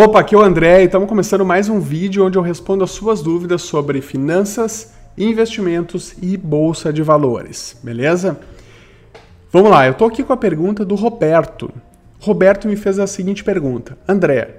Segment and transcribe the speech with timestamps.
[0.00, 2.90] Opa, aqui é o André e estamos começando mais um vídeo onde eu respondo as
[2.92, 8.38] suas dúvidas sobre finanças, investimentos e bolsa de valores, beleza?
[9.50, 11.68] Vamos lá, eu estou aqui com a pergunta do Roberto.
[12.20, 14.58] Roberto me fez a seguinte pergunta: André,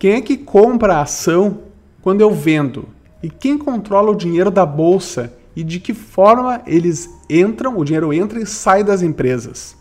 [0.00, 1.60] quem é que compra a ação
[2.02, 2.88] quando eu vendo?
[3.22, 8.12] E quem controla o dinheiro da bolsa e de que forma eles entram, o dinheiro
[8.12, 9.76] entra e sai das empresas?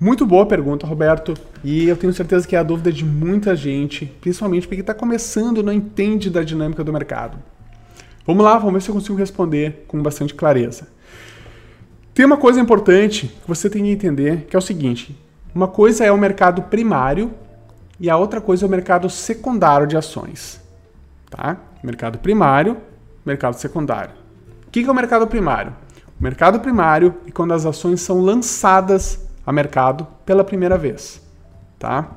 [0.00, 1.34] Muito boa pergunta, Roberto,
[1.64, 5.58] e eu tenho certeza que é a dúvida de muita gente, principalmente porque está começando
[5.58, 7.36] e não entende da dinâmica do mercado.
[8.24, 10.86] Vamos lá, vamos ver se eu consigo responder com bastante clareza.
[12.14, 15.18] Tem uma coisa importante que você tem que entender, que é o seguinte:
[15.52, 17.34] uma coisa é o mercado primário
[17.98, 20.60] e a outra coisa é o mercado secundário de ações.
[21.28, 21.56] Tá?
[21.82, 22.76] Mercado primário,
[23.26, 24.14] mercado secundário.
[24.64, 25.74] O que é o mercado primário?
[26.20, 31.22] O mercado primário é quando as ações são lançadas a mercado pela primeira vez,
[31.78, 32.10] tá?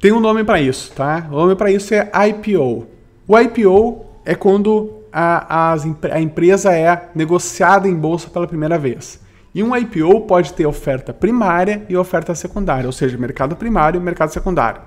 [0.00, 1.28] Tem um nome para isso, tá?
[1.30, 2.88] O nome para isso é IPO.
[3.28, 9.20] O IPO é quando a, a, empresa é negociada em bolsa pela primeira vez.
[9.54, 14.02] E um IPO pode ter oferta primária e oferta secundária, ou seja, mercado primário e
[14.02, 14.82] mercado secundário.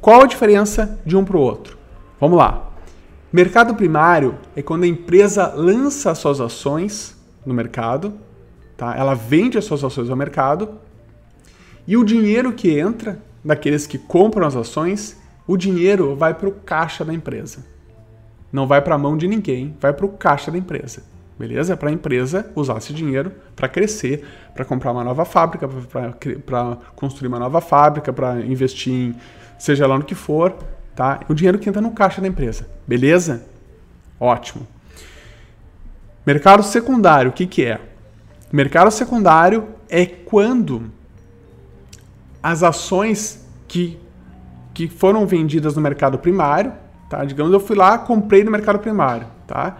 [0.00, 1.78] Qual a diferença de um para o outro?
[2.20, 2.70] Vamos lá.
[3.32, 7.16] Mercado primário é quando a empresa lança suas ações
[7.46, 8.25] no mercado
[8.76, 8.94] Tá?
[8.96, 10.78] Ela vende as suas ações ao mercado
[11.86, 16.52] e o dinheiro que entra daqueles que compram as ações, o dinheiro vai para o
[16.52, 17.64] caixa da empresa.
[18.52, 21.02] Não vai para a mão de ninguém, vai para o caixa da empresa.
[21.38, 21.76] Beleza?
[21.76, 25.68] Para a empresa usar esse dinheiro para crescer, para comprar uma nova fábrica,
[26.44, 29.14] para construir uma nova fábrica, para investir em
[29.58, 30.54] seja lá no que for,
[30.94, 31.20] tá?
[31.28, 32.66] O dinheiro que entra no caixa da empresa.
[32.86, 33.44] Beleza?
[34.18, 34.66] Ótimo.
[36.26, 37.80] Mercado secundário, o que, que é?
[38.52, 40.90] Mercado secundário é quando
[42.42, 43.98] as ações que,
[44.72, 46.72] que foram vendidas no mercado primário,
[47.10, 47.24] tá?
[47.24, 49.78] Digamos, eu fui lá, comprei no mercado primário, tá?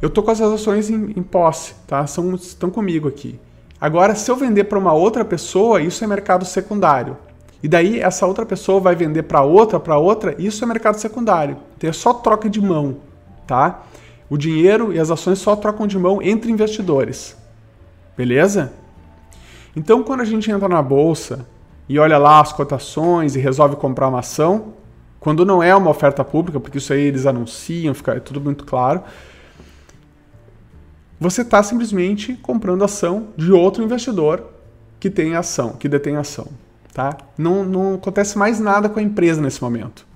[0.00, 2.06] Eu tô com essas ações em, em posse, tá?
[2.06, 3.38] São, estão comigo aqui.
[3.80, 7.16] Agora, se eu vender para uma outra pessoa, isso é mercado secundário.
[7.62, 11.56] E daí essa outra pessoa vai vender para outra, para outra, isso é mercado secundário.
[11.76, 12.98] Então é só troca de mão,
[13.46, 13.82] tá?
[14.30, 17.36] O dinheiro e as ações só trocam de mão entre investidores.
[18.16, 18.72] Beleza?
[19.74, 21.46] Então, quando a gente entra na bolsa
[21.88, 24.74] e olha lá as cotações e resolve comprar uma ação,
[25.20, 28.64] quando não é uma oferta pública, porque isso aí eles anunciam, fica é tudo muito
[28.64, 29.02] claro,
[31.18, 34.44] você está simplesmente comprando ação de outro investidor
[35.00, 36.46] que tem ação, que detém ação.
[36.92, 37.16] Tá?
[37.36, 40.06] Não, não acontece mais nada com a empresa nesse momento.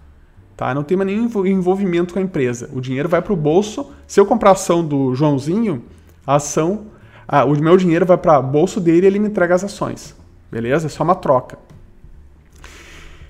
[0.56, 0.74] Tá?
[0.74, 2.70] Não tem mais nenhum envolvimento com a empresa.
[2.72, 3.90] O dinheiro vai para o bolso.
[4.06, 5.84] Se eu comprar ação do Joãozinho,
[6.26, 6.86] a ação
[7.32, 10.16] ah, o meu dinheiro vai para bolso dele e ele me entrega as ações.
[10.50, 10.88] Beleza?
[10.88, 11.56] É só uma troca.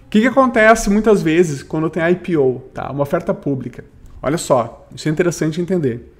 [0.06, 2.90] O que, que acontece muitas vezes quando tem IPO, tá?
[2.90, 3.84] uma oferta pública?
[4.22, 6.14] Olha só, isso é interessante entender.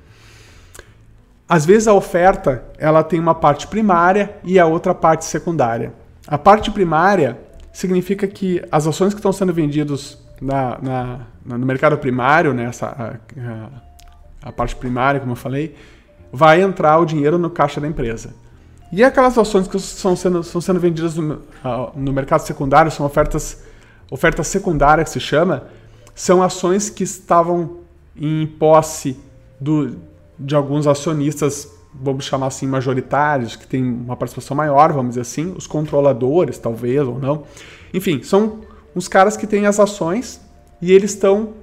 [1.48, 5.94] Às vezes a oferta ela tem uma parte primária e a outra parte secundária.
[6.26, 7.38] A parte primária
[7.72, 11.20] significa que as ações que estão sendo vendidas na, na,
[11.56, 15.74] no mercado primário, né, essa, a, a, a parte primária, como eu falei,
[16.32, 18.34] vai entrar o dinheiro no caixa da empresa.
[18.92, 21.41] E aquelas ações que estão sendo, estão sendo vendidas no,
[21.94, 23.62] no mercado secundário, são ofertas,
[24.10, 25.64] oferta secundária que se chama,
[26.14, 27.78] são ações que estavam
[28.16, 29.16] em posse
[29.60, 29.96] do,
[30.38, 35.54] de alguns acionistas, vamos chamar assim, majoritários, que têm uma participação maior, vamos dizer assim,
[35.56, 37.44] os controladores, talvez, ou não.
[37.94, 38.60] Enfim, são
[38.94, 40.41] uns caras que têm as ações
[40.82, 41.59] e eles estão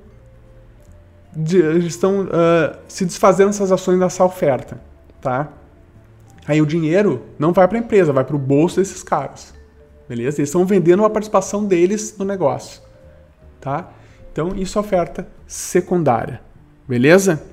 [1.37, 4.81] de, estão uh, se desfazendo dessas ações dessa oferta,
[5.21, 5.49] tá?
[6.47, 9.53] Aí o dinheiro não vai para a empresa, vai para o bolso desses caras,
[10.09, 10.39] beleza?
[10.39, 12.81] Eles estão vendendo uma participação deles no negócio,
[13.61, 13.91] tá?
[14.31, 16.41] Então isso é oferta secundária,
[16.87, 17.43] beleza?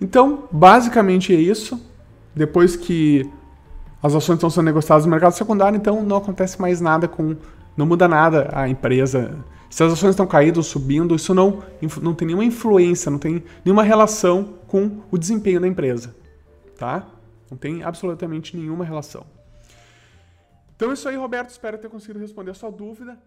[0.00, 1.80] Então basicamente é isso.
[2.34, 3.28] Depois que
[4.02, 7.36] as ações estão sendo negociadas no mercado secundário, então não acontece mais nada com,
[7.78, 11.62] não muda nada a empresa se as ações estão caindo ou subindo, isso não,
[12.00, 16.16] não tem nenhuma influência, não tem nenhuma relação com o desempenho da empresa.
[16.76, 17.06] Tá?
[17.50, 19.26] Não tem absolutamente nenhuma relação.
[20.74, 21.50] Então é isso aí, Roberto.
[21.50, 23.18] Espero ter conseguido responder a sua dúvida.